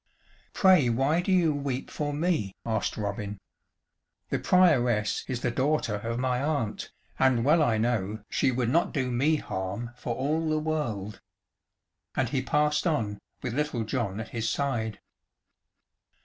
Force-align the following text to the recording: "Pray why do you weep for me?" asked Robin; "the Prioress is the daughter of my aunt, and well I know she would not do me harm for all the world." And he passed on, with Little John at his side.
"Pray 0.53 0.89
why 0.89 1.21
do 1.21 1.31
you 1.31 1.53
weep 1.53 1.91
for 1.91 2.11
me?" 2.11 2.55
asked 2.65 2.97
Robin; 2.97 3.37
"the 4.29 4.39
Prioress 4.39 5.23
is 5.27 5.41
the 5.41 5.51
daughter 5.51 5.97
of 5.97 6.17
my 6.17 6.41
aunt, 6.41 6.91
and 7.19 7.45
well 7.45 7.61
I 7.61 7.77
know 7.77 8.23
she 8.27 8.49
would 8.51 8.69
not 8.69 8.95
do 8.95 9.11
me 9.11 9.35
harm 9.35 9.91
for 9.95 10.15
all 10.15 10.49
the 10.49 10.57
world." 10.57 11.21
And 12.15 12.29
he 12.29 12.41
passed 12.41 12.87
on, 12.87 13.19
with 13.43 13.53
Little 13.53 13.83
John 13.83 14.19
at 14.19 14.29
his 14.29 14.49
side. 14.49 14.99